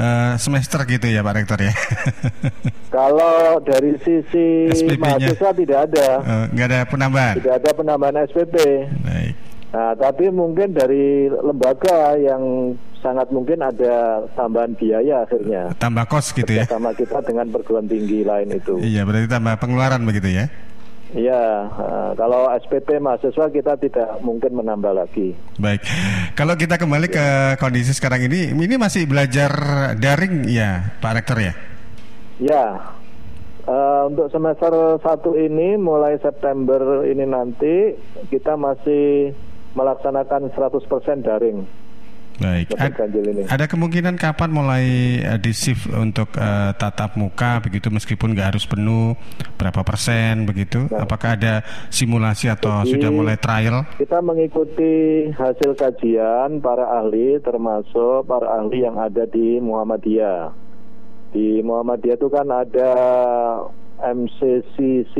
uh, 0.00 0.32
semester 0.40 0.80
gitu 0.88 1.12
ya 1.12 1.20
Pak 1.20 1.34
Rektor 1.44 1.60
ya? 1.60 1.74
Kalau 2.96 3.60
dari 3.60 4.00
sisi 4.00 4.70
mahasiswa 4.96 5.50
tidak 5.52 5.78
ada. 5.92 6.08
Uh, 6.24 6.44
nggak 6.56 6.66
ada 6.72 6.80
penambahan. 6.88 7.34
Tidak 7.36 7.54
ada 7.60 7.70
penambahan 7.76 8.16
SPP. 8.24 8.56
Baik. 9.04 9.34
Nah, 9.74 9.90
tapi 9.98 10.30
mungkin 10.30 10.70
dari 10.70 11.26
lembaga 11.26 12.14
yang 12.14 12.70
sangat 13.02 13.26
mungkin 13.34 13.58
ada 13.58 14.22
tambahan 14.38 14.70
biaya 14.78 15.26
akhirnya. 15.26 15.74
Tambah 15.82 16.06
kos 16.06 16.30
gitu 16.30 16.46
ya? 16.46 16.62
Sama 16.70 16.94
kita 16.94 17.18
dengan 17.26 17.50
perguruan 17.50 17.90
tinggi 17.90 18.22
lain 18.22 18.54
itu. 18.54 18.78
Iya, 18.78 19.02
berarti 19.02 19.26
tambah 19.26 19.58
pengeluaran 19.58 20.06
begitu 20.06 20.30
ya? 20.30 20.46
Iya, 21.14 21.70
uh, 21.74 22.10
kalau 22.14 22.50
SPP 22.54 23.02
mahasiswa 23.02 23.46
kita 23.50 23.74
tidak 23.82 24.08
mungkin 24.22 24.54
menambah 24.62 24.94
lagi. 24.94 25.34
Baik, 25.58 25.82
kalau 26.38 26.54
kita 26.54 26.78
kembali 26.78 27.10
ke 27.10 27.26
kondisi 27.58 27.94
sekarang 27.94 28.30
ini, 28.30 28.54
ini 28.54 28.74
masih 28.78 29.10
belajar 29.10 29.50
daring 29.98 30.46
ya, 30.46 30.94
Pak 31.02 31.12
Rektor 31.18 31.38
ya? 31.38 31.52
Ya, 32.42 32.66
uh, 33.66 34.10
untuk 34.10 34.26
semester 34.30 34.98
satu 35.02 35.38
ini 35.38 35.78
mulai 35.78 36.18
September 36.18 37.06
ini 37.06 37.26
nanti 37.26 37.94
kita 38.30 38.58
masih 38.58 39.34
melaksanakan 39.74 40.50
100% 40.54 41.26
daring. 41.26 41.66
Baik. 42.34 42.74
Ini. 42.74 43.46
Ada 43.46 43.70
kemungkinan 43.70 44.18
kapan 44.18 44.50
mulai 44.50 44.86
uh, 45.22 45.38
di 45.38 45.54
shift 45.54 45.86
untuk 45.94 46.34
uh, 46.34 46.74
tatap 46.74 47.14
muka 47.14 47.62
begitu 47.62 47.94
meskipun 47.94 48.34
nggak 48.34 48.54
harus 48.54 48.66
penuh 48.66 49.14
berapa 49.54 49.86
persen 49.86 50.42
begitu? 50.42 50.90
Nah, 50.90 51.06
Apakah 51.06 51.38
ada 51.38 51.62
simulasi 51.94 52.50
atau 52.50 52.82
jadi, 52.82 52.98
sudah 52.98 53.10
mulai 53.14 53.38
trial? 53.38 53.86
Kita 53.94 54.18
mengikuti 54.18 55.30
hasil 55.30 55.78
kajian 55.78 56.58
para 56.58 56.98
ahli 56.98 57.38
termasuk 57.38 58.26
para 58.26 58.50
ahli 58.58 58.82
yang 58.82 58.98
ada 58.98 59.30
di 59.30 59.62
Muhammadiyah. 59.62 60.50
Di 61.30 61.62
Muhammadiyah 61.62 62.18
itu 62.18 62.28
kan 62.30 62.50
ada 62.50 62.92
MCCC 64.02 65.14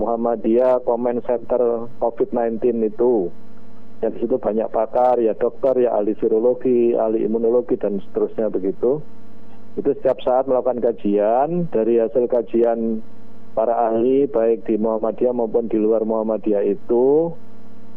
Muhammadiyah 0.00 0.80
Comment 0.88 1.20
Center 1.28 1.92
COVID-19 2.00 2.64
itu 2.88 3.28
yang 4.04 4.12
di 4.12 4.18
situ 4.20 4.36
banyak 4.36 4.68
pakar 4.68 5.16
ya 5.24 5.32
dokter 5.32 5.88
ya 5.88 5.96
ahli 5.96 6.12
virologi 6.20 6.92
ahli 6.92 7.24
imunologi 7.24 7.80
dan 7.80 7.96
seterusnya 8.04 8.52
begitu. 8.52 9.00
Itu 9.76 9.88
setiap 9.92 10.20
saat 10.24 10.48
melakukan 10.48 10.80
kajian. 10.80 11.68
Dari 11.72 12.00
hasil 12.00 12.28
kajian 12.28 13.00
para 13.56 13.92
ahli 13.92 14.28
baik 14.28 14.68
di 14.68 14.76
Muhammadiyah 14.76 15.32
maupun 15.32 15.68
di 15.72 15.80
luar 15.80 16.04
Muhammadiyah 16.04 16.64
itu 16.64 17.32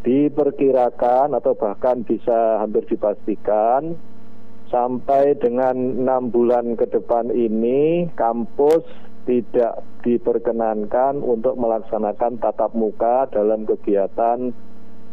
diperkirakan 0.08 1.36
atau 1.36 1.52
bahkan 1.60 2.08
bisa 2.08 2.64
hampir 2.64 2.88
dipastikan 2.88 4.00
sampai 4.72 5.36
dengan 5.36 5.76
enam 5.76 6.32
bulan 6.32 6.80
ke 6.80 6.88
depan 6.88 7.28
ini 7.36 8.08
kampus 8.16 8.88
tidak 9.28 9.84
diperkenankan 10.08 11.20
untuk 11.20 11.60
melaksanakan 11.60 12.40
tatap 12.40 12.72
muka 12.72 13.28
dalam 13.28 13.68
kegiatan 13.68 14.56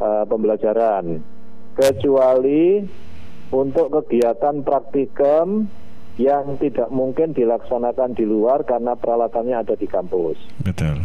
uh, 0.01 0.25
pembelajaran 0.29 1.21
kecuali 1.77 2.83
untuk 3.53 3.93
kegiatan 3.93 4.65
praktikum 4.65 5.69
yang 6.17 6.57
tidak 6.57 6.89
mungkin 6.89 7.37
dilaksanakan 7.37 8.17
di 8.17 8.25
luar 8.25 8.65
karena 8.65 8.97
peralatannya 8.97 9.57
ada 9.61 9.77
di 9.77 9.85
kampus. 9.85 10.41
Betul. 10.65 11.05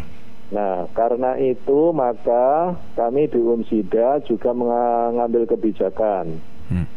Nah, 0.51 0.87
karena 0.91 1.39
itu 1.39 1.95
maka 1.95 2.75
kami 2.95 3.27
di 3.27 3.39
UMSIDA 3.39 4.23
juga 4.27 4.51
mengambil 4.51 5.47
kebijakan. 5.47 6.39
Hmm. 6.71 6.87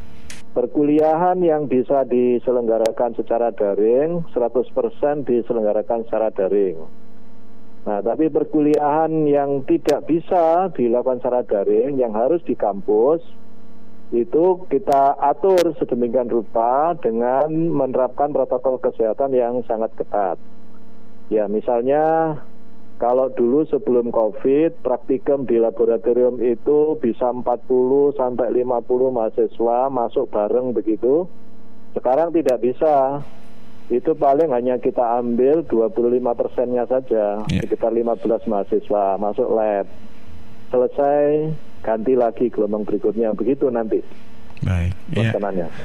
Perkuliahan 0.54 1.42
yang 1.42 1.66
bisa 1.66 2.07
diselenggarakan 2.07 3.18
secara 3.18 3.50
daring 3.50 4.22
100% 4.30 5.26
diselenggarakan 5.26 6.07
secara 6.07 6.30
daring. 6.30 6.78
Nah, 7.85 8.01
tapi 8.01 8.33
perkuliahan 8.33 9.29
yang 9.29 9.61
tidak 9.68 10.09
bisa 10.09 10.73
dilakukan 10.73 11.20
secara 11.20 11.44
daring, 11.44 12.01
yang 12.01 12.16
harus 12.16 12.40
di 12.49 12.57
kampus, 12.57 13.20
itu 14.09 14.64
kita 14.73 15.20
atur 15.20 15.77
sedemikian 15.77 16.33
rupa 16.33 16.97
dengan 16.97 17.51
menerapkan 17.53 18.33
protokol 18.33 18.81
kesehatan 18.81 19.37
yang 19.37 19.61
sangat 19.68 19.92
ketat. 20.01 20.40
Ya, 21.29 21.44
misalnya 21.44 22.37
kalau 22.97 23.29
dulu 23.29 23.66
sebelum 23.66 24.14
COVID, 24.14 24.81
praktikum 24.81 25.44
di 25.44 25.61
laboratorium 25.61 26.40
itu 26.40 26.94
bisa 27.03 27.27
40 27.27 28.14
sampai 28.14 28.49
50 28.55 29.12
mahasiswa 29.12 29.79
masuk 29.90 30.31
bareng 30.31 30.73
begitu. 30.73 31.27
Sekarang 31.92 32.31
tidak 32.31 32.62
bisa 32.62 33.20
itu 33.92 34.16
paling 34.16 34.49
hanya 34.49 34.81
kita 34.81 35.20
ambil 35.20 35.61
25 35.68 36.40
persennya 36.40 36.88
saja, 36.88 37.44
yeah. 37.53 37.61
sekitar 37.61 37.92
15 37.92 38.49
mahasiswa 38.49 39.05
masuk 39.20 39.49
lab. 39.53 39.87
Selesai, 40.73 41.53
ganti 41.85 42.16
lagi 42.16 42.49
gelombang 42.49 42.88
berikutnya, 42.88 43.37
begitu 43.37 43.68
nanti. 43.68 44.01
Baik. 44.64 44.97
Ya. 45.12 45.37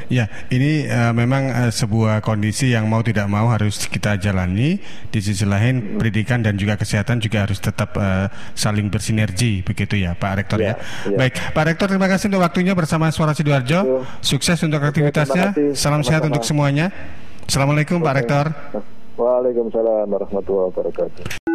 ya, 0.08 0.26
ini 0.56 0.88
uh, 0.88 1.12
memang 1.12 1.52
uh, 1.52 1.68
sebuah 1.68 2.24
kondisi 2.24 2.72
yang 2.72 2.88
mau 2.88 3.04
tidak 3.04 3.28
mau 3.28 3.52
harus 3.52 3.92
kita 3.92 4.16
jalani. 4.16 4.80
Di 5.12 5.20
sisi 5.20 5.44
lain, 5.44 5.84
hmm. 5.84 5.98
pendidikan 6.00 6.40
dan 6.40 6.56
juga 6.56 6.80
kesehatan 6.80 7.20
juga 7.20 7.44
harus 7.44 7.60
tetap 7.60 7.92
uh, 8.00 8.32
saling 8.56 8.88
bersinergi, 8.88 9.68
begitu 9.68 10.00
ya, 10.00 10.16
Pak 10.16 10.32
Rektor 10.40 10.64
ya. 10.64 10.80
ya. 10.80 11.12
ya. 11.12 11.18
Baik, 11.20 11.34
Pak 11.52 11.64
Rektor, 11.68 11.88
terima 11.92 12.08
kasih 12.08 12.32
untuk 12.32 12.42
waktunya 12.48 12.72
bersama 12.72 13.12
Suara 13.12 13.36
Sidoarjo. 13.36 14.08
Sukses 14.24 14.56
untuk 14.64 14.80
aktivitasnya. 14.80 15.76
Salam 15.76 16.00
sehat 16.00 16.24
untuk 16.24 16.48
semuanya. 16.48 16.88
Assalamualaikum 17.50 17.98
Pak 18.06 18.14
Rektor. 18.14 18.46
Waalaikumsalam 19.18 20.06
warahmatullahi 20.06 20.70
wabarakatuh. 20.70 21.50